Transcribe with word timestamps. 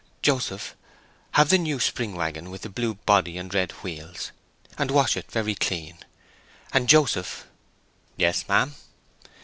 Joseph, 0.23 0.75
have 1.33 1.49
the 1.49 1.59
new 1.59 1.79
spring 1.79 2.15
waggon 2.15 2.49
with 2.49 2.63
the 2.63 2.69
blue 2.71 2.95
body 2.95 3.37
and 3.37 3.53
red 3.53 3.71
wheels, 3.83 4.31
and 4.75 4.89
wash 4.89 5.15
it 5.15 5.31
very 5.31 5.53
clean. 5.53 5.99
And, 6.73 6.89
Joseph—" 6.89 7.45
"Yes, 8.17 8.45
ma'am." 8.49 8.73